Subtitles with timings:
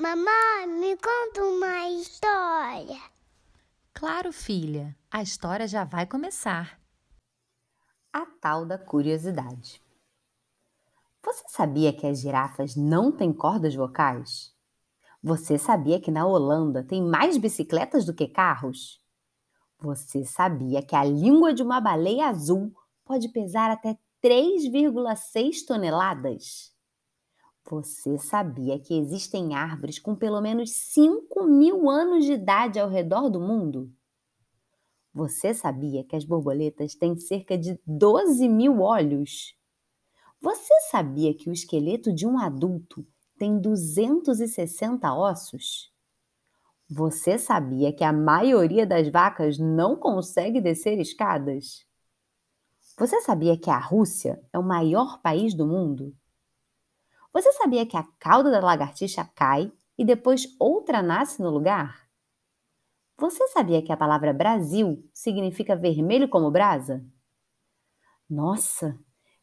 [0.00, 2.98] Mamãe, me conta uma história.
[3.92, 6.80] Claro, filha, a história já vai começar.
[8.10, 9.82] A tal da curiosidade.
[11.22, 14.54] Você sabia que as girafas não têm cordas vocais?
[15.22, 19.04] Você sabia que na Holanda tem mais bicicletas do que carros?
[19.78, 22.74] Você sabia que a língua de uma baleia azul
[23.04, 26.74] pode pesar até 3,6 toneladas?
[27.70, 33.30] Você sabia que existem árvores com pelo menos 5 mil anos de idade ao redor
[33.30, 33.94] do mundo?
[35.14, 39.56] Você sabia que as borboletas têm cerca de 12 mil olhos?
[40.42, 43.06] Você sabia que o esqueleto de um adulto
[43.38, 45.92] tem 260 ossos?
[46.90, 51.86] Você sabia que a maioria das vacas não consegue descer escadas?
[52.98, 56.12] Você sabia que a Rússia é o maior país do mundo?
[57.32, 62.08] Você sabia que a cauda da lagartixa cai e depois outra nasce no lugar?
[63.16, 67.04] Você sabia que a palavra Brasil significa vermelho como brasa?
[68.28, 68.98] Nossa,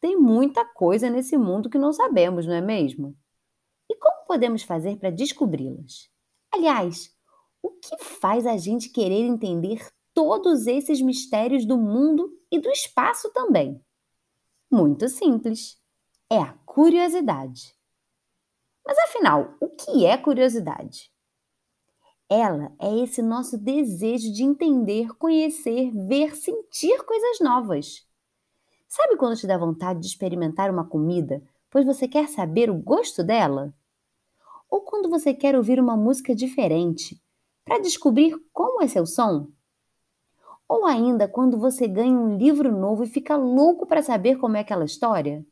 [0.00, 3.16] tem muita coisa nesse mundo que não sabemos, não é mesmo?
[3.88, 6.10] E como podemos fazer para descobri-las?
[6.52, 7.16] Aliás,
[7.62, 13.32] o que faz a gente querer entender todos esses mistérios do mundo e do espaço
[13.32, 13.80] também?
[14.70, 15.79] Muito simples.
[16.32, 17.74] É a curiosidade.
[18.86, 21.10] Mas afinal, o que é curiosidade?
[22.28, 28.06] Ela é esse nosso desejo de entender, conhecer, ver, sentir coisas novas.
[28.86, 33.24] Sabe quando te dá vontade de experimentar uma comida, pois você quer saber o gosto
[33.24, 33.74] dela?
[34.70, 37.20] Ou quando você quer ouvir uma música diferente,
[37.64, 39.48] para descobrir como é seu som?
[40.68, 44.60] Ou ainda quando você ganha um livro novo e fica louco para saber como é
[44.60, 45.44] aquela história?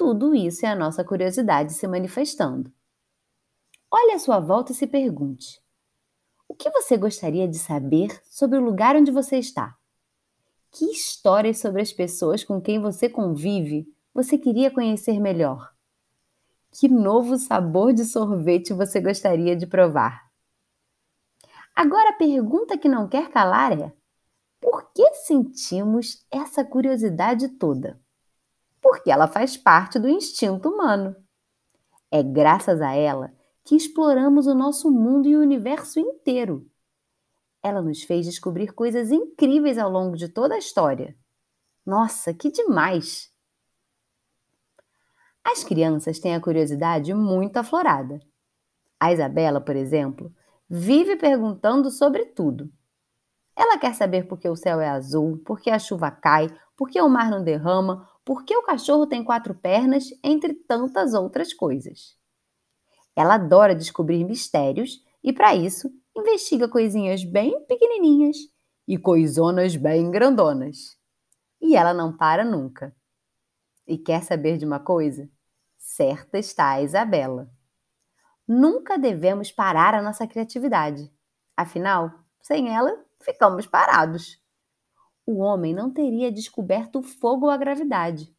[0.00, 2.72] Tudo isso é a nossa curiosidade se manifestando.
[3.90, 5.62] Olhe à sua volta e se pergunte:
[6.48, 9.76] o que você gostaria de saber sobre o lugar onde você está?
[10.70, 15.70] Que histórias sobre as pessoas com quem você convive você queria conhecer melhor?
[16.72, 20.30] Que novo sabor de sorvete você gostaria de provar?
[21.76, 23.92] Agora a pergunta que não quer calar é:
[24.62, 28.00] por que sentimos essa curiosidade toda?
[28.90, 31.14] Porque ela faz parte do instinto humano.
[32.10, 33.32] É graças a ela
[33.64, 36.68] que exploramos o nosso mundo e o universo inteiro.
[37.62, 41.16] Ela nos fez descobrir coisas incríveis ao longo de toda a história.
[41.86, 43.30] Nossa, que demais!
[45.44, 48.18] As crianças têm a curiosidade muito aflorada.
[48.98, 50.34] A Isabela, por exemplo,
[50.68, 52.68] vive perguntando sobre tudo.
[53.56, 56.88] Ela quer saber por que o céu é azul, por que a chuva cai, por
[56.88, 61.52] que o mar não derrama, por que o cachorro tem quatro pernas, entre tantas outras
[61.52, 62.16] coisas.
[63.16, 68.36] Ela adora descobrir mistérios e, para isso, investiga coisinhas bem pequenininhas
[68.86, 70.96] e coisonas bem grandonas.
[71.60, 72.94] E ela não para nunca.
[73.84, 75.28] E quer saber de uma coisa?
[75.76, 77.50] Certa está a Isabela.
[78.46, 81.12] Nunca devemos parar a nossa criatividade.
[81.56, 84.40] Afinal, sem ela, ficamos parados
[85.30, 88.34] o homem não teria descoberto o fogo ou a gravidade,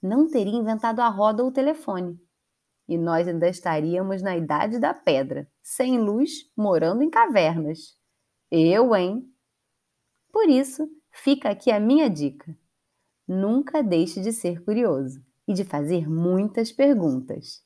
[0.00, 2.20] não teria inventado a roda ou o telefone.
[2.88, 7.98] E nós ainda estaríamos na idade da pedra, sem luz, morando em cavernas.
[8.50, 9.30] Eu, hein?
[10.32, 12.56] Por isso, fica aqui a minha dica.
[13.26, 17.62] Nunca deixe de ser curioso e de fazer muitas perguntas,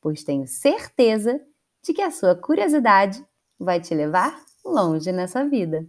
[0.00, 1.40] pois tenho certeza
[1.82, 3.24] de que a sua curiosidade
[3.58, 5.88] vai te levar longe nessa vida.